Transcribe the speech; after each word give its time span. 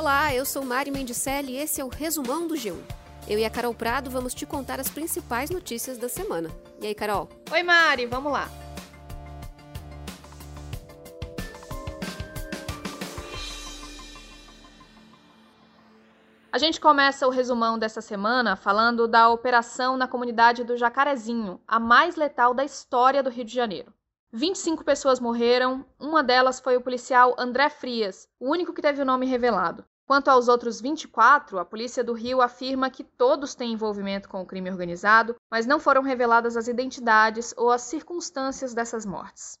Olá, 0.00 0.34
eu 0.34 0.46
sou 0.46 0.64
Mari 0.64 0.90
Mendicelli 0.90 1.52
e 1.52 1.56
esse 1.58 1.78
é 1.78 1.84
o 1.84 1.88
resumão 1.88 2.48
do 2.48 2.54
G1. 2.54 2.74
Eu 3.28 3.38
e 3.38 3.44
a 3.44 3.50
Carol 3.50 3.74
Prado 3.74 4.08
vamos 4.08 4.32
te 4.32 4.46
contar 4.46 4.80
as 4.80 4.88
principais 4.88 5.50
notícias 5.50 5.98
da 5.98 6.08
semana. 6.08 6.48
E 6.80 6.86
aí, 6.86 6.94
Carol? 6.94 7.28
Oi, 7.52 7.62
Mari, 7.62 8.06
vamos 8.06 8.32
lá. 8.32 8.48
A 16.50 16.56
gente 16.56 16.80
começa 16.80 17.26
o 17.26 17.30
resumão 17.30 17.78
dessa 17.78 18.00
semana 18.00 18.56
falando 18.56 19.06
da 19.06 19.28
operação 19.28 19.98
na 19.98 20.08
comunidade 20.08 20.64
do 20.64 20.78
Jacarezinho, 20.78 21.60
a 21.68 21.78
mais 21.78 22.16
letal 22.16 22.54
da 22.54 22.64
história 22.64 23.22
do 23.22 23.28
Rio 23.28 23.44
de 23.44 23.54
Janeiro. 23.54 23.92
25 24.32 24.84
pessoas 24.84 25.18
morreram, 25.18 25.84
uma 25.98 26.22
delas 26.22 26.60
foi 26.60 26.76
o 26.76 26.80
policial 26.80 27.34
André 27.36 27.68
Frias, 27.68 28.28
o 28.38 28.48
único 28.48 28.72
que 28.72 28.80
teve 28.80 29.02
o 29.02 29.04
nome 29.04 29.26
revelado. 29.26 29.84
Quanto 30.06 30.28
aos 30.28 30.46
outros 30.46 30.80
24, 30.80 31.58
a 31.58 31.64
Polícia 31.64 32.04
do 32.04 32.12
Rio 32.12 32.40
afirma 32.40 32.90
que 32.90 33.02
todos 33.02 33.56
têm 33.56 33.72
envolvimento 33.72 34.28
com 34.28 34.40
o 34.40 34.46
crime 34.46 34.70
organizado, 34.70 35.34
mas 35.50 35.66
não 35.66 35.80
foram 35.80 36.02
reveladas 36.02 36.56
as 36.56 36.68
identidades 36.68 37.52
ou 37.56 37.72
as 37.72 37.82
circunstâncias 37.82 38.72
dessas 38.72 39.04
mortes. 39.04 39.58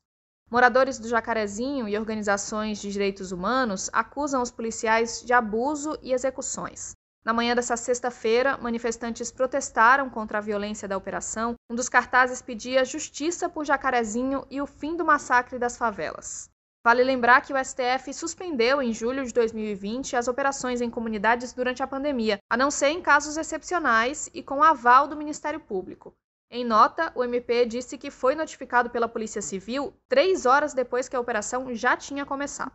Moradores 0.48 1.00
do 1.00 1.08
Jacarezinho 1.08 1.88
e 1.88 1.98
organizações 1.98 2.80
de 2.80 2.92
direitos 2.92 3.32
humanos 3.32 3.90
acusam 3.92 4.40
os 4.40 4.52
policiais 4.52 5.20
de 5.20 5.32
abuso 5.32 5.98
e 6.00 6.12
execuções. 6.12 6.92
Na 7.22 7.34
manhã 7.34 7.54
dessa 7.54 7.76
sexta-feira, 7.76 8.56
manifestantes 8.56 9.30
protestaram 9.30 10.08
contra 10.08 10.38
a 10.38 10.40
violência 10.40 10.88
da 10.88 10.96
operação. 10.96 11.54
Um 11.70 11.74
dos 11.74 11.88
cartazes 11.88 12.40
pedia 12.40 12.84
justiça 12.84 13.46
por 13.46 13.66
Jacarezinho 13.66 14.46
e 14.50 14.60
o 14.60 14.66
fim 14.66 14.96
do 14.96 15.04
massacre 15.04 15.58
das 15.58 15.76
favelas. 15.76 16.48
Vale 16.82 17.04
lembrar 17.04 17.42
que 17.42 17.52
o 17.52 17.62
STF 17.62 18.14
suspendeu 18.14 18.80
em 18.80 18.90
julho 18.90 19.22
de 19.26 19.34
2020 19.34 20.16
as 20.16 20.28
operações 20.28 20.80
em 20.80 20.88
comunidades 20.88 21.52
durante 21.52 21.82
a 21.82 21.86
pandemia, 21.86 22.38
a 22.48 22.56
não 22.56 22.70
ser 22.70 22.88
em 22.88 23.02
casos 23.02 23.36
excepcionais 23.36 24.30
e 24.32 24.42
com 24.42 24.62
aval 24.62 25.06
do 25.06 25.14
Ministério 25.14 25.60
Público. 25.60 26.14
Em 26.50 26.64
nota, 26.64 27.12
o 27.14 27.22
MP 27.22 27.66
disse 27.66 27.98
que 27.98 28.10
foi 28.10 28.34
notificado 28.34 28.88
pela 28.88 29.06
Polícia 29.06 29.42
Civil 29.42 29.94
três 30.08 30.46
horas 30.46 30.72
depois 30.72 31.06
que 31.06 31.14
a 31.14 31.20
operação 31.20 31.74
já 31.74 31.98
tinha 31.98 32.24
começado. 32.24 32.72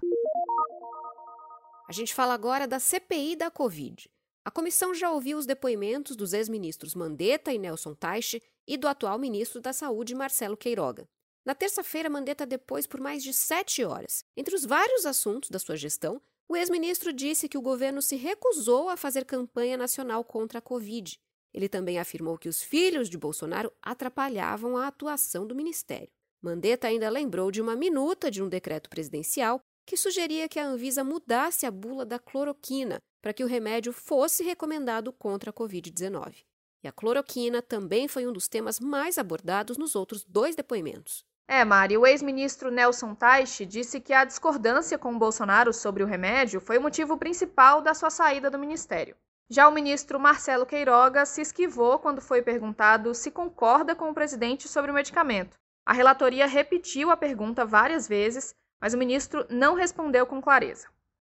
A 1.89 1.91
gente 1.91 2.13
fala 2.13 2.35
agora 2.35 2.67
da 2.67 2.79
CPI 2.79 3.35
da 3.35 3.49
Covid. 3.49 4.07
A 4.45 4.51
comissão 4.51 4.93
já 4.93 5.11
ouviu 5.11 5.37
os 5.37 5.45
depoimentos 5.45 6.15
dos 6.15 6.31
ex-ministros 6.31 6.95
Mandetta 6.95 7.51
e 7.51 7.57
Nelson 7.57 7.93
Teich 7.93 8.41
e 8.67 8.77
do 8.77 8.87
atual 8.87 9.19
ministro 9.19 9.59
da 9.59 9.73
Saúde, 9.73 10.15
Marcelo 10.15 10.55
Queiroga. 10.55 11.05
Na 11.43 11.53
terça-feira, 11.53 12.09
Mandetta 12.09 12.45
depois 12.45 12.87
por 12.87 13.01
mais 13.01 13.23
de 13.23 13.33
sete 13.33 13.83
horas. 13.83 14.23
Entre 14.37 14.55
os 14.55 14.63
vários 14.63 15.05
assuntos 15.05 15.49
da 15.49 15.59
sua 15.59 15.75
gestão, 15.75 16.21
o 16.47 16.55
ex-ministro 16.55 17.11
disse 17.11 17.49
que 17.49 17.57
o 17.57 17.61
governo 17.61 18.01
se 18.01 18.15
recusou 18.15 18.87
a 18.87 18.95
fazer 18.95 19.25
campanha 19.25 19.75
nacional 19.75 20.23
contra 20.23 20.59
a 20.59 20.61
Covid 20.61 21.19
ele 21.55 21.69
também 21.69 21.97
afirmou 21.97 22.37
que 22.37 22.49
os 22.49 22.61
filhos 22.61 23.09
de 23.09 23.17
Bolsonaro 23.17 23.71
atrapalhavam 23.81 24.75
a 24.75 24.87
atuação 24.87 25.47
do 25.47 25.55
ministério. 25.55 26.09
Mandetta 26.41 26.89
ainda 26.89 27.09
lembrou 27.09 27.49
de 27.49 27.61
uma 27.61 27.77
minuta 27.77 28.29
de 28.29 28.43
um 28.43 28.49
decreto 28.49 28.89
presidencial 28.89 29.61
que 29.85 29.95
sugeria 29.95 30.49
que 30.49 30.59
a 30.59 30.65
Anvisa 30.65 31.03
mudasse 31.03 31.65
a 31.65 31.71
bula 31.71 32.05
da 32.05 32.17
cloroquina 32.17 32.99
para 33.21 33.33
que 33.33 33.43
o 33.43 33.47
remédio 33.47 33.93
fosse 33.93 34.43
recomendado 34.43 35.13
contra 35.13 35.49
a 35.49 35.53
Covid-19. 35.53 36.43
E 36.83 36.87
a 36.87 36.91
cloroquina 36.91 37.61
também 37.61 38.07
foi 38.07 38.27
um 38.27 38.33
dos 38.33 38.47
temas 38.47 38.79
mais 38.79 39.17
abordados 39.17 39.77
nos 39.77 39.95
outros 39.95 40.23
dois 40.23 40.55
depoimentos. 40.55 41.23
É, 41.47 41.63
Mari, 41.63 41.97
o 41.97 42.05
ex-ministro 42.07 42.71
Nelson 42.71 43.13
Teich 43.13 43.65
disse 43.65 43.99
que 44.01 44.13
a 44.13 44.25
discordância 44.25 44.97
com 44.97 45.17
Bolsonaro 45.17 45.71
sobre 45.71 46.03
o 46.03 46.07
remédio 46.07 46.59
foi 46.59 46.77
o 46.77 46.81
motivo 46.81 47.17
principal 47.17 47.81
da 47.81 47.93
sua 47.93 48.09
saída 48.09 48.49
do 48.49 48.57
ministério. 48.57 49.15
Já 49.47 49.67
o 49.67 49.71
ministro 49.71 50.19
Marcelo 50.19 50.65
Queiroga 50.65 51.23
se 51.23 51.41
esquivou 51.41 51.99
quando 51.99 52.19
foi 52.19 52.41
perguntado 52.41 53.13
se 53.13 53.29
concorda 53.29 53.95
com 53.95 54.09
o 54.09 54.13
presidente 54.13 54.67
sobre 54.67 54.89
o 54.89 54.93
medicamento. 54.93 55.55
A 55.85 55.93
relatoria 55.93 56.47
repetiu 56.47 57.11
a 57.11 57.17
pergunta 57.17 57.63
várias 57.63 58.07
vezes, 58.07 58.55
mas 58.85 58.93
o 58.93 58.99
ministro 58.99 59.47
não 59.49 59.73
respondeu 59.73 60.27
com 60.27 60.39
clareza. 60.39 60.87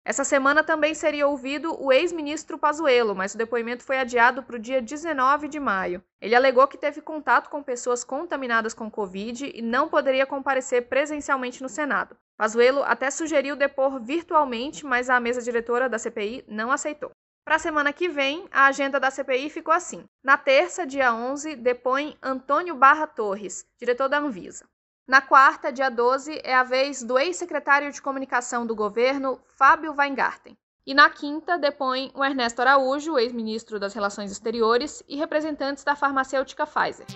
Essa 0.04 0.22
semana 0.22 0.62
também 0.62 0.92
seria 0.92 1.26
ouvido 1.26 1.82
o 1.82 1.90
ex-ministro 1.90 2.58
Pazuello, 2.58 3.14
mas 3.14 3.34
o 3.34 3.38
depoimento 3.38 3.82
foi 3.82 3.98
adiado 3.98 4.42
para 4.42 4.56
o 4.56 4.58
dia 4.58 4.82
19 4.82 5.48
de 5.48 5.58
maio. 5.58 6.04
Ele 6.20 6.34
alegou 6.34 6.68
que 6.68 6.76
teve 6.76 7.00
contato 7.00 7.48
com 7.48 7.62
pessoas 7.62 8.04
contaminadas 8.04 8.74
com 8.74 8.90
Covid 8.90 9.50
e 9.54 9.62
não 9.62 9.88
poderia 9.88 10.26
comparecer 10.26 10.90
presencialmente 10.90 11.62
no 11.62 11.70
Senado. 11.70 12.18
Pazuello 12.36 12.82
até 12.82 13.10
sugeriu 13.10 13.56
depor 13.56 13.98
virtualmente, 13.98 14.84
mas 14.84 15.08
a 15.08 15.18
mesa 15.18 15.40
diretora 15.40 15.88
da 15.88 15.98
CPI 15.98 16.44
não 16.46 16.70
aceitou. 16.70 17.12
Para 17.46 17.56
a 17.56 17.58
semana 17.58 17.94
que 17.94 18.10
vem, 18.10 18.46
a 18.50 18.66
agenda 18.66 19.00
da 19.00 19.10
CPI 19.10 19.48
ficou 19.48 19.72
assim. 19.72 20.04
Na 20.22 20.36
terça, 20.36 20.86
dia 20.86 21.14
11, 21.14 21.56
depõe 21.56 22.14
Antônio 22.22 22.74
Barra 22.74 23.06
Torres, 23.06 23.64
diretor 23.78 24.06
da 24.06 24.18
Anvisa. 24.18 24.66
Na 25.08 25.22
quarta, 25.22 25.72
dia 25.72 25.88
12, 25.88 26.38
é 26.44 26.54
a 26.54 26.62
vez 26.62 27.02
do 27.02 27.18
ex-secretário 27.18 27.90
de 27.90 28.02
comunicação 28.02 28.66
do 28.66 28.76
governo, 28.76 29.40
Fábio 29.56 29.94
Weingarten. 29.94 30.54
E 30.86 30.92
na 30.92 31.08
quinta, 31.08 31.56
depõe 31.56 32.12
o 32.14 32.22
Ernesto 32.22 32.60
Araújo, 32.60 33.18
ex-ministro 33.18 33.80
das 33.80 33.94
Relações 33.94 34.30
Exteriores, 34.30 35.02
e 35.08 35.16
representantes 35.16 35.82
da 35.82 35.96
farmacêutica 35.96 36.66
Pfizer. 36.66 37.06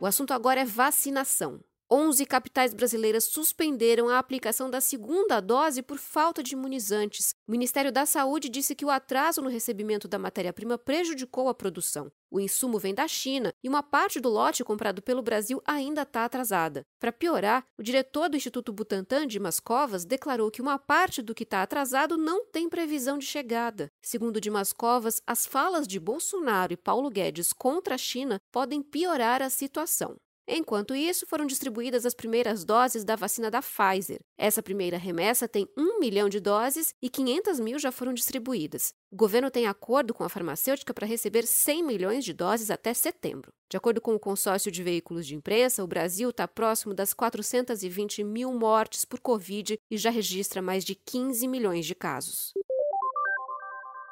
O 0.00 0.06
assunto 0.06 0.32
agora 0.32 0.60
é 0.60 0.64
vacinação. 0.64 1.60
11 1.94 2.24
capitais 2.24 2.72
brasileiras 2.72 3.24
suspenderam 3.24 4.08
a 4.08 4.18
aplicação 4.18 4.70
da 4.70 4.80
segunda 4.80 5.40
dose 5.40 5.82
por 5.82 5.98
falta 5.98 6.42
de 6.42 6.54
imunizantes. 6.54 7.34
O 7.46 7.50
Ministério 7.50 7.92
da 7.92 8.06
Saúde 8.06 8.48
disse 8.48 8.74
que 8.74 8.86
o 8.86 8.88
atraso 8.88 9.42
no 9.42 9.50
recebimento 9.50 10.08
da 10.08 10.18
matéria-prima 10.18 10.78
prejudicou 10.78 11.50
a 11.50 11.54
produção. 11.54 12.10
O 12.30 12.40
insumo 12.40 12.78
vem 12.78 12.94
da 12.94 13.06
China 13.06 13.52
e 13.62 13.68
uma 13.68 13.82
parte 13.82 14.20
do 14.20 14.30
lote 14.30 14.64
comprado 14.64 15.02
pelo 15.02 15.20
Brasil 15.20 15.60
ainda 15.66 16.00
está 16.00 16.24
atrasada. 16.24 16.82
Para 16.98 17.12
piorar, 17.12 17.62
o 17.76 17.82
diretor 17.82 18.30
do 18.30 18.38
Instituto 18.38 18.72
Butantan, 18.72 19.26
Dimas 19.26 19.60
Covas, 19.60 20.06
declarou 20.06 20.50
que 20.50 20.62
uma 20.62 20.78
parte 20.78 21.20
do 21.20 21.34
que 21.34 21.42
está 21.42 21.62
atrasado 21.62 22.16
não 22.16 22.46
tem 22.46 22.70
previsão 22.70 23.18
de 23.18 23.26
chegada. 23.26 23.90
Segundo 24.00 24.40
Dimas 24.40 24.72
Covas, 24.72 25.20
as 25.26 25.44
falas 25.44 25.86
de 25.86 26.00
Bolsonaro 26.00 26.72
e 26.72 26.76
Paulo 26.78 27.10
Guedes 27.10 27.52
contra 27.52 27.96
a 27.96 27.98
China 27.98 28.40
podem 28.50 28.80
piorar 28.80 29.42
a 29.42 29.50
situação. 29.50 30.16
Enquanto 30.46 30.94
isso, 30.94 31.26
foram 31.26 31.46
distribuídas 31.46 32.04
as 32.04 32.14
primeiras 32.14 32.64
doses 32.64 33.04
da 33.04 33.14
vacina 33.14 33.50
da 33.50 33.60
Pfizer. 33.62 34.20
Essa 34.36 34.62
primeira 34.62 34.98
remessa 34.98 35.46
tem 35.46 35.68
1 35.76 36.00
milhão 36.00 36.28
de 36.28 36.40
doses 36.40 36.94
e 37.00 37.08
500 37.08 37.60
mil 37.60 37.78
já 37.78 37.92
foram 37.92 38.12
distribuídas. 38.12 38.92
O 39.10 39.16
governo 39.16 39.50
tem 39.50 39.66
acordo 39.66 40.12
com 40.12 40.24
a 40.24 40.28
farmacêutica 40.28 40.92
para 40.92 41.06
receber 41.06 41.46
100 41.46 41.84
milhões 41.84 42.24
de 42.24 42.32
doses 42.32 42.70
até 42.70 42.92
setembro. 42.92 43.52
De 43.70 43.76
acordo 43.76 44.00
com 44.00 44.14
o 44.14 44.20
consórcio 44.20 44.72
de 44.72 44.82
veículos 44.82 45.26
de 45.26 45.36
imprensa, 45.36 45.84
o 45.84 45.86
Brasil 45.86 46.30
está 46.30 46.48
próximo 46.48 46.92
das 46.92 47.14
420 47.14 48.24
mil 48.24 48.52
mortes 48.52 49.04
por 49.04 49.20
Covid 49.20 49.78
e 49.90 49.96
já 49.96 50.10
registra 50.10 50.60
mais 50.60 50.84
de 50.84 50.94
15 50.94 51.46
milhões 51.46 51.86
de 51.86 51.94
casos. 51.94 52.52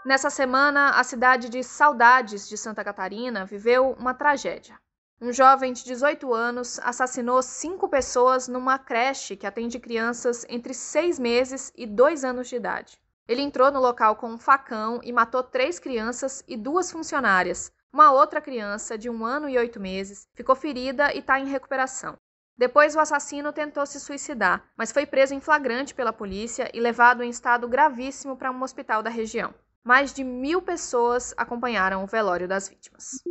Nessa 0.06 0.30
semana, 0.30 0.90
a 0.90 1.04
cidade 1.04 1.48
de 1.48 1.62
Saudades 1.62 2.48
de 2.48 2.56
Santa 2.56 2.82
Catarina 2.82 3.44
viveu 3.44 3.90
uma 3.98 4.14
tragédia. 4.14 4.78
Um 5.22 5.34
jovem 5.34 5.74
de 5.74 5.84
18 5.84 6.32
anos 6.32 6.78
assassinou 6.78 7.42
cinco 7.42 7.90
pessoas 7.90 8.48
numa 8.48 8.78
creche 8.78 9.36
que 9.36 9.46
atende 9.46 9.78
crianças 9.78 10.46
entre 10.48 10.72
seis 10.72 11.18
meses 11.18 11.70
e 11.76 11.86
dois 11.86 12.24
anos 12.24 12.48
de 12.48 12.56
idade. 12.56 12.98
Ele 13.28 13.42
entrou 13.42 13.70
no 13.70 13.80
local 13.80 14.16
com 14.16 14.30
um 14.30 14.38
facão 14.38 14.98
e 15.02 15.12
matou 15.12 15.42
três 15.42 15.78
crianças 15.78 16.42
e 16.48 16.56
duas 16.56 16.90
funcionárias. 16.90 17.70
Uma 17.92 18.10
outra 18.12 18.40
criança, 18.40 18.96
de 18.96 19.10
um 19.10 19.22
ano 19.22 19.46
e 19.46 19.58
oito 19.58 19.78
meses, 19.78 20.26
ficou 20.32 20.56
ferida 20.56 21.12
e 21.12 21.18
está 21.18 21.38
em 21.38 21.50
recuperação. 21.50 22.16
Depois, 22.56 22.96
o 22.96 23.00
assassino 23.00 23.52
tentou 23.52 23.84
se 23.84 24.00
suicidar, 24.00 24.64
mas 24.74 24.90
foi 24.90 25.04
preso 25.04 25.34
em 25.34 25.40
flagrante 25.40 25.94
pela 25.94 26.14
polícia 26.14 26.70
e 26.72 26.80
levado 26.80 27.22
em 27.22 27.28
estado 27.28 27.68
gravíssimo 27.68 28.38
para 28.38 28.50
um 28.50 28.62
hospital 28.62 29.02
da 29.02 29.10
região. 29.10 29.54
Mais 29.84 30.14
de 30.14 30.24
mil 30.24 30.62
pessoas 30.62 31.34
acompanharam 31.36 32.02
o 32.02 32.06
velório 32.06 32.48
das 32.48 32.70
vítimas. 32.70 33.22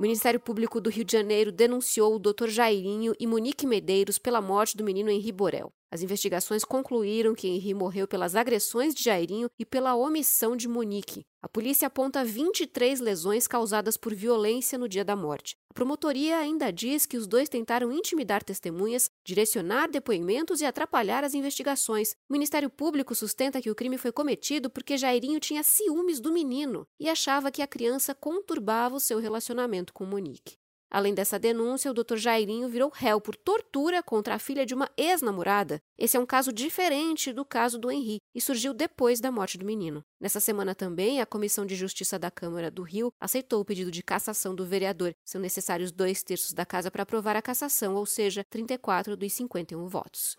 O 0.00 0.02
Ministério 0.02 0.40
Público 0.40 0.80
do 0.80 0.88
Rio 0.88 1.04
de 1.04 1.12
Janeiro 1.12 1.52
denunciou 1.52 2.16
o 2.16 2.18
Dr. 2.18 2.48
Jairinho 2.48 3.12
e 3.20 3.26
Monique 3.26 3.66
Medeiros 3.66 4.16
pela 4.16 4.40
morte 4.40 4.74
do 4.74 4.82
menino 4.82 5.10
Henri 5.10 5.30
Borel. 5.30 5.70
As 5.90 6.02
investigações 6.02 6.64
concluíram 6.64 7.34
que 7.34 7.48
Henri 7.48 7.74
morreu 7.74 8.06
pelas 8.06 8.36
agressões 8.36 8.94
de 8.94 9.02
Jairinho 9.02 9.50
e 9.58 9.64
pela 9.64 9.96
omissão 9.96 10.56
de 10.56 10.68
Monique. 10.68 11.26
A 11.42 11.48
polícia 11.48 11.88
aponta 11.88 12.24
23 12.24 13.00
lesões 13.00 13.48
causadas 13.48 13.96
por 13.96 14.14
violência 14.14 14.78
no 14.78 14.88
dia 14.88 15.04
da 15.04 15.16
morte. 15.16 15.56
A 15.70 15.74
promotoria 15.74 16.36
ainda 16.36 16.70
diz 16.70 17.06
que 17.06 17.16
os 17.16 17.26
dois 17.26 17.48
tentaram 17.48 17.90
intimidar 17.90 18.44
testemunhas, 18.44 19.10
direcionar 19.24 19.88
depoimentos 19.88 20.60
e 20.60 20.66
atrapalhar 20.66 21.24
as 21.24 21.34
investigações. 21.34 22.12
O 22.28 22.32
Ministério 22.32 22.70
Público 22.70 23.14
sustenta 23.14 23.60
que 23.60 23.70
o 23.70 23.74
crime 23.74 23.98
foi 23.98 24.12
cometido 24.12 24.70
porque 24.70 24.98
Jairinho 24.98 25.40
tinha 25.40 25.62
ciúmes 25.62 26.20
do 26.20 26.32
menino 26.32 26.86
e 27.00 27.08
achava 27.08 27.50
que 27.50 27.62
a 27.62 27.66
criança 27.66 28.14
conturbava 28.14 28.94
o 28.94 29.00
seu 29.00 29.18
relacionamento 29.18 29.92
com 29.92 30.04
Monique. 30.04 30.59
Além 30.90 31.14
dessa 31.14 31.38
denúncia, 31.38 31.90
o 31.90 31.94
Dr. 31.94 32.16
Jairinho 32.16 32.68
virou 32.68 32.90
réu 32.92 33.20
por 33.20 33.36
tortura 33.36 34.02
contra 34.02 34.34
a 34.34 34.38
filha 34.40 34.66
de 34.66 34.74
uma 34.74 34.90
ex-namorada. 34.96 35.80
Esse 35.96 36.16
é 36.16 36.20
um 36.20 36.26
caso 36.26 36.52
diferente 36.52 37.32
do 37.32 37.44
caso 37.44 37.78
do 37.78 37.92
Henri 37.92 38.18
e 38.34 38.40
surgiu 38.40 38.74
depois 38.74 39.20
da 39.20 39.30
morte 39.30 39.56
do 39.56 39.64
menino. 39.64 40.02
Nessa 40.20 40.40
semana 40.40 40.74
também, 40.74 41.20
a 41.20 41.26
Comissão 41.26 41.64
de 41.64 41.76
Justiça 41.76 42.18
da 42.18 42.30
Câmara 42.30 42.72
do 42.72 42.82
Rio 42.82 43.12
aceitou 43.20 43.60
o 43.60 43.64
pedido 43.64 43.90
de 43.92 44.02
cassação 44.02 44.52
do 44.52 44.66
vereador. 44.66 45.14
São 45.24 45.40
necessários 45.40 45.92
dois 45.92 46.24
terços 46.24 46.52
da 46.52 46.66
casa 46.66 46.90
para 46.90 47.04
aprovar 47.04 47.36
a 47.36 47.42
cassação, 47.42 47.94
ou 47.94 48.04
seja, 48.04 48.44
34 48.50 49.16
dos 49.16 49.32
51 49.32 49.86
votos 49.86 50.36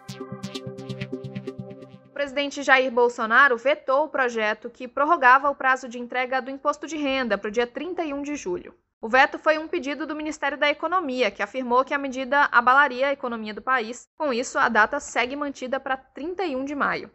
presidente 2.21 2.61
Jair 2.61 2.91
Bolsonaro 2.91 3.57
vetou 3.57 4.03
o 4.03 4.07
projeto 4.07 4.69
que 4.69 4.87
prorrogava 4.87 5.49
o 5.49 5.55
prazo 5.55 5.89
de 5.89 5.97
entrega 5.97 6.39
do 6.39 6.51
imposto 6.51 6.85
de 6.85 6.95
renda 6.95 7.35
para 7.35 7.47
o 7.47 7.51
dia 7.51 7.65
31 7.65 8.21
de 8.21 8.35
julho. 8.35 8.75
O 9.01 9.09
veto 9.09 9.39
foi 9.39 9.57
um 9.57 9.67
pedido 9.67 10.05
do 10.05 10.15
Ministério 10.15 10.57
da 10.57 10.69
Economia, 10.69 11.31
que 11.31 11.41
afirmou 11.41 11.83
que 11.83 11.93
a 11.93 11.97
medida 11.97 12.47
abalaria 12.51 13.07
a 13.07 13.11
economia 13.11 13.53
do 13.53 13.61
país. 13.61 14.07
Com 14.15 14.31
isso, 14.31 14.59
a 14.59 14.69
data 14.69 14.99
segue 14.99 15.35
mantida 15.35 15.79
para 15.79 15.97
31 15.97 16.63
de 16.63 16.75
maio. 16.75 17.11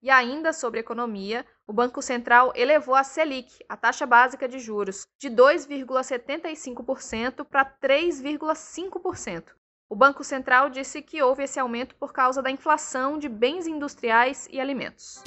E 0.00 0.10
ainda 0.10 0.52
sobre 0.52 0.80
economia, 0.80 1.44
o 1.66 1.72
Banco 1.72 2.00
Central 2.00 2.52
elevou 2.54 2.94
a 2.94 3.02
Selic, 3.02 3.64
a 3.68 3.76
taxa 3.76 4.06
básica 4.06 4.46
de 4.46 4.60
juros, 4.60 5.08
de 5.18 5.28
2,75% 5.28 7.44
para 7.44 7.64
3,5%, 7.64 9.54
o 9.94 9.96
Banco 9.96 10.24
Central 10.24 10.70
disse 10.70 11.02
que 11.02 11.22
houve 11.22 11.44
esse 11.44 11.60
aumento 11.60 11.94
por 11.94 12.12
causa 12.12 12.42
da 12.42 12.50
inflação 12.50 13.18
de 13.18 13.28
bens 13.28 13.66
industriais 13.66 14.48
e 14.50 14.60
alimentos. 14.60 15.22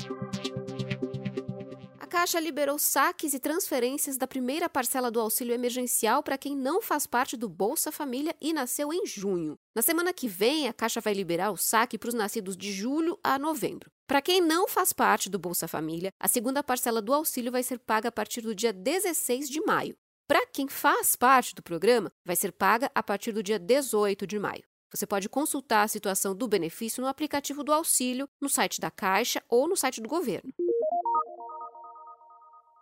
A 2.17 2.21
Caixa 2.21 2.39
liberou 2.39 2.79
saques 2.79 3.35
e 3.35 3.39
transferências 3.39 4.17
da 4.17 4.25
primeira 4.25 4.67
parcela 4.67 5.11
do 5.11 5.19
auxílio 5.19 5.53
emergencial 5.53 6.23
para 6.23 6.35
quem 6.35 6.55
não 6.55 6.81
faz 6.81 7.05
parte 7.05 7.37
do 7.37 7.47
Bolsa 7.47 7.91
Família 7.91 8.35
e 8.41 8.51
nasceu 8.53 8.91
em 8.91 9.05
junho. 9.05 9.55
Na 9.75 9.83
semana 9.83 10.11
que 10.11 10.27
vem, 10.27 10.67
a 10.67 10.73
Caixa 10.73 10.99
vai 10.99 11.13
liberar 11.13 11.51
o 11.51 11.57
saque 11.57 11.95
para 11.95 12.07
os 12.07 12.15
nascidos 12.15 12.57
de 12.57 12.71
julho 12.73 13.19
a 13.23 13.37
novembro. 13.37 13.91
Para 14.07 14.19
quem 14.19 14.41
não 14.41 14.67
faz 14.67 14.91
parte 14.91 15.29
do 15.29 15.37
Bolsa 15.37 15.67
Família, 15.67 16.11
a 16.19 16.27
segunda 16.27 16.63
parcela 16.63 17.03
do 17.03 17.13
auxílio 17.13 17.51
vai 17.51 17.61
ser 17.61 17.77
paga 17.77 18.09
a 18.09 18.11
partir 18.11 18.41
do 18.41 18.55
dia 18.55 18.73
16 18.73 19.47
de 19.47 19.61
maio. 19.61 19.95
Para 20.27 20.43
quem 20.47 20.67
faz 20.67 21.15
parte 21.15 21.53
do 21.53 21.61
programa, 21.61 22.11
vai 22.25 22.35
ser 22.35 22.51
paga 22.51 22.89
a 22.95 23.03
partir 23.03 23.31
do 23.31 23.43
dia 23.43 23.59
18 23.59 24.25
de 24.25 24.39
maio. 24.39 24.63
Você 24.91 25.05
pode 25.05 25.29
consultar 25.29 25.83
a 25.83 25.87
situação 25.87 26.35
do 26.35 26.47
benefício 26.47 26.99
no 26.99 27.07
aplicativo 27.07 27.63
do 27.63 27.71
auxílio, 27.71 28.27
no 28.41 28.49
site 28.49 28.81
da 28.81 28.89
Caixa 28.89 29.43
ou 29.47 29.67
no 29.67 29.77
site 29.77 30.01
do 30.01 30.09
governo. 30.09 30.51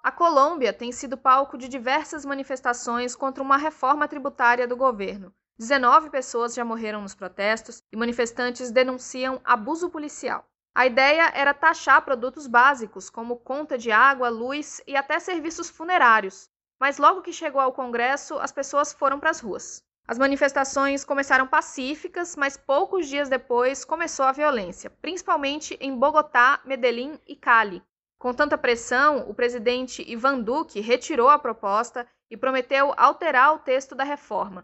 A 0.05 0.11
Colômbia 0.11 0.71
tem 0.71 0.91
sido 0.91 1.17
palco 1.17 1.57
de 1.57 1.67
diversas 1.67 2.23
manifestações 2.23 3.15
contra 3.15 3.41
uma 3.41 3.57
reforma 3.57 4.07
tributária 4.07 4.67
do 4.67 4.77
governo. 4.77 5.33
19 5.57 6.11
pessoas 6.11 6.53
já 6.53 6.63
morreram 6.63 7.01
nos 7.01 7.15
protestos 7.15 7.81
e 7.91 7.97
manifestantes 7.97 8.69
denunciam 8.69 9.41
abuso 9.43 9.89
policial. 9.89 10.47
A 10.75 10.85
ideia 10.85 11.31
era 11.33 11.55
taxar 11.55 12.05
produtos 12.05 12.45
básicos, 12.45 13.09
como 13.09 13.37
conta 13.37 13.79
de 13.79 13.91
água, 13.91 14.29
luz 14.29 14.79
e 14.85 14.95
até 14.95 15.19
serviços 15.19 15.71
funerários, 15.71 16.51
mas 16.79 16.99
logo 16.99 17.23
que 17.23 17.33
chegou 17.33 17.59
ao 17.59 17.73
Congresso, 17.73 18.37
as 18.37 18.51
pessoas 18.51 18.93
foram 18.93 19.19
para 19.19 19.31
as 19.31 19.39
ruas. 19.39 19.83
As 20.07 20.19
manifestações 20.19 21.03
começaram 21.03 21.47
pacíficas, 21.47 22.35
mas 22.35 22.55
poucos 22.55 23.07
dias 23.07 23.27
depois 23.27 23.83
começou 23.83 24.27
a 24.27 24.31
violência, 24.31 24.91
principalmente 25.01 25.75
em 25.81 25.97
Bogotá, 25.97 26.61
Medellín 26.63 27.19
e 27.25 27.35
Cali. 27.35 27.81
Com 28.25 28.33
tanta 28.33 28.57
pressão, 28.57 29.29
o 29.29 29.35
presidente 29.35 30.03
Ivan 30.11 30.41
Duque 30.41 30.79
retirou 30.79 31.29
a 31.29 31.37
proposta 31.37 32.07
e 32.27 32.35
prometeu 32.35 32.91
alterar 32.97 33.53
o 33.53 33.59
texto 33.59 33.93
da 33.93 34.03
reforma. 34.03 34.63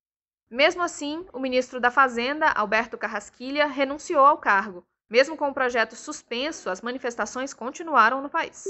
Mesmo 0.49 0.81
assim, 0.81 1.23
o 1.31 1.39
ministro 1.39 1.79
da 1.79 1.91
Fazenda, 1.91 2.47
Alberto 2.47 2.97
Carrasquilha, 2.97 3.67
renunciou 3.67 4.25
ao 4.25 4.39
cargo. 4.39 4.83
Mesmo 5.07 5.37
com 5.37 5.47
o 5.47 5.53
projeto 5.53 5.95
suspenso, 5.95 6.71
as 6.71 6.81
manifestações 6.81 7.53
continuaram 7.53 8.19
no 8.19 8.31
país. 8.31 8.63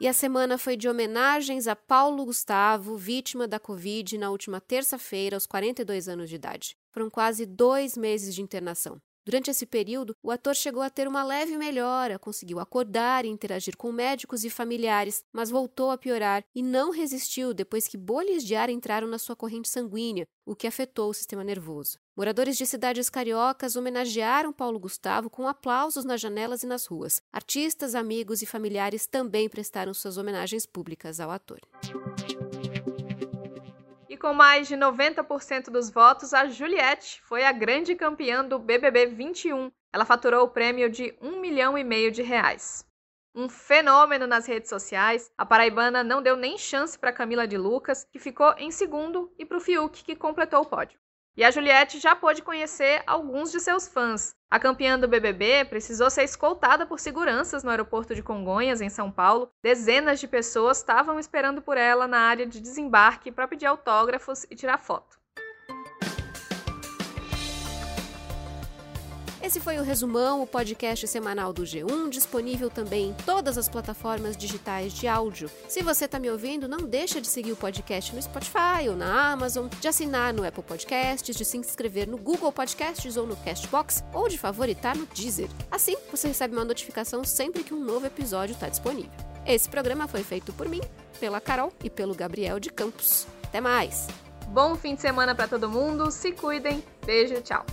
E 0.00 0.08
a 0.08 0.12
semana 0.12 0.58
foi 0.58 0.76
de 0.76 0.88
homenagens 0.88 1.68
a 1.68 1.76
Paulo 1.76 2.24
Gustavo, 2.24 2.96
vítima 2.96 3.46
da 3.46 3.60
Covid, 3.60 4.18
na 4.18 4.30
última 4.30 4.60
terça-feira, 4.60 5.36
aos 5.36 5.46
42 5.46 6.08
anos 6.08 6.28
de 6.28 6.34
idade. 6.34 6.76
Foram 6.90 7.08
quase 7.08 7.46
dois 7.46 7.96
meses 7.96 8.34
de 8.34 8.42
internação. 8.42 9.00
Durante 9.24 9.50
esse 9.50 9.64
período, 9.64 10.16
o 10.20 10.32
ator 10.32 10.54
chegou 10.54 10.82
a 10.82 10.90
ter 10.90 11.06
uma 11.06 11.22
leve 11.22 11.56
melhora, 11.56 12.18
conseguiu 12.18 12.58
acordar 12.58 13.24
e 13.24 13.28
interagir 13.28 13.76
com 13.76 13.92
médicos 13.92 14.44
e 14.44 14.50
familiares, 14.50 15.24
mas 15.32 15.48
voltou 15.48 15.92
a 15.92 15.98
piorar 15.98 16.44
e 16.52 16.62
não 16.62 16.90
resistiu 16.90 17.54
depois 17.54 17.86
que 17.86 17.96
bolhas 17.96 18.44
de 18.44 18.56
ar 18.56 18.68
entraram 18.68 19.06
na 19.06 19.18
sua 19.18 19.36
corrente 19.36 19.68
sanguínea, 19.68 20.26
o 20.44 20.56
que 20.56 20.66
afetou 20.66 21.10
o 21.10 21.14
sistema 21.14 21.44
nervoso. 21.44 21.98
Moradores 22.16 22.56
de 22.56 22.66
cidades 22.66 23.08
cariocas 23.08 23.76
homenagearam 23.76 24.52
Paulo 24.52 24.78
Gustavo 24.78 25.30
com 25.30 25.46
aplausos 25.46 26.04
nas 26.04 26.20
janelas 26.20 26.64
e 26.64 26.66
nas 26.66 26.86
ruas. 26.86 27.22
Artistas, 27.32 27.94
amigos 27.94 28.42
e 28.42 28.46
familiares 28.46 29.06
também 29.06 29.48
prestaram 29.48 29.94
suas 29.94 30.16
homenagens 30.16 30.66
públicas 30.66 31.20
ao 31.20 31.30
ator 31.30 31.60
com 34.22 34.32
mais 34.32 34.68
de 34.68 34.76
90% 34.76 35.64
dos 35.64 35.90
votos, 35.90 36.32
a 36.32 36.46
Juliette 36.46 37.20
foi 37.24 37.44
a 37.44 37.50
grande 37.50 37.96
campeã 37.96 38.44
do 38.44 38.56
BBB 38.56 39.06
21. 39.06 39.68
Ela 39.92 40.04
faturou 40.04 40.44
o 40.44 40.48
prêmio 40.48 40.88
de 40.88 41.12
um 41.20 41.40
milhão 41.40 41.76
e 41.76 41.82
meio 41.82 42.12
de 42.12 42.22
reais. 42.22 42.86
Um 43.34 43.48
fenômeno 43.48 44.24
nas 44.24 44.46
redes 44.46 44.70
sociais, 44.70 45.28
a 45.36 45.44
paraibana 45.44 46.04
não 46.04 46.22
deu 46.22 46.36
nem 46.36 46.56
chance 46.56 46.96
para 46.96 47.12
Camila 47.12 47.48
de 47.48 47.58
Lucas, 47.58 48.06
que 48.12 48.20
ficou 48.20 48.54
em 48.58 48.70
segundo, 48.70 49.34
e 49.36 49.44
para 49.44 49.56
o 49.56 49.60
Fiuk, 49.60 50.04
que 50.04 50.14
completou 50.14 50.60
o 50.60 50.66
pódio. 50.66 51.01
E 51.34 51.42
a 51.42 51.50
Juliette 51.50 51.98
já 51.98 52.14
pôde 52.14 52.42
conhecer 52.42 53.02
alguns 53.06 53.50
de 53.50 53.58
seus 53.58 53.88
fãs. 53.88 54.36
A 54.50 54.60
campeã 54.60 54.98
do 54.98 55.08
BBB 55.08 55.64
precisou 55.64 56.10
ser 56.10 56.24
escoltada 56.24 56.84
por 56.84 57.00
seguranças 57.00 57.64
no 57.64 57.70
aeroporto 57.70 58.14
de 58.14 58.22
Congonhas, 58.22 58.82
em 58.82 58.90
São 58.90 59.10
Paulo. 59.10 59.50
Dezenas 59.62 60.20
de 60.20 60.28
pessoas 60.28 60.76
estavam 60.76 61.18
esperando 61.18 61.62
por 61.62 61.78
ela 61.78 62.06
na 62.06 62.18
área 62.18 62.46
de 62.46 62.60
desembarque 62.60 63.32
para 63.32 63.48
pedir 63.48 63.64
autógrafos 63.64 64.44
e 64.50 64.54
tirar 64.54 64.76
foto. 64.76 65.21
Esse 69.42 69.58
foi 69.58 69.76
o 69.76 69.82
Resumão, 69.82 70.40
o 70.40 70.46
podcast 70.46 71.04
semanal 71.08 71.52
do 71.52 71.64
G1, 71.64 72.08
disponível 72.08 72.70
também 72.70 73.08
em 73.08 73.12
todas 73.26 73.58
as 73.58 73.68
plataformas 73.68 74.36
digitais 74.36 74.92
de 74.92 75.08
áudio. 75.08 75.50
Se 75.68 75.82
você 75.82 76.04
está 76.04 76.20
me 76.20 76.30
ouvindo, 76.30 76.68
não 76.68 76.78
deixa 76.78 77.20
de 77.20 77.26
seguir 77.26 77.50
o 77.50 77.56
podcast 77.56 78.14
no 78.14 78.22
Spotify 78.22 78.88
ou 78.88 78.94
na 78.94 79.32
Amazon, 79.32 79.66
de 79.80 79.88
assinar 79.88 80.32
no 80.32 80.46
Apple 80.46 80.62
Podcasts, 80.62 81.36
de 81.36 81.44
se 81.44 81.56
inscrever 81.56 82.06
no 82.06 82.16
Google 82.16 82.52
Podcasts 82.52 83.16
ou 83.16 83.26
no 83.26 83.34
Castbox, 83.34 84.04
ou 84.14 84.28
de 84.28 84.38
favoritar 84.38 84.96
no 84.96 85.06
Deezer. 85.06 85.48
Assim, 85.72 85.96
você 86.08 86.28
recebe 86.28 86.54
uma 86.54 86.64
notificação 86.64 87.24
sempre 87.24 87.64
que 87.64 87.74
um 87.74 87.80
novo 87.80 88.06
episódio 88.06 88.52
está 88.52 88.68
disponível. 88.68 89.10
Esse 89.44 89.68
programa 89.68 90.06
foi 90.06 90.22
feito 90.22 90.52
por 90.52 90.68
mim, 90.68 90.80
pela 91.18 91.40
Carol 91.40 91.72
e 91.82 91.90
pelo 91.90 92.14
Gabriel 92.14 92.60
de 92.60 92.70
Campos. 92.70 93.26
Até 93.42 93.60
mais! 93.60 94.06
Bom 94.50 94.76
fim 94.76 94.94
de 94.94 95.00
semana 95.00 95.34
para 95.34 95.48
todo 95.48 95.68
mundo, 95.68 96.12
se 96.12 96.30
cuidem, 96.30 96.84
beijo, 97.04 97.42
tchau! 97.42 97.66